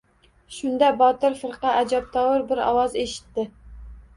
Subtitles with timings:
[0.55, 3.47] Shunda, Botir firqa ajabtovur bir ovoz eshitdi.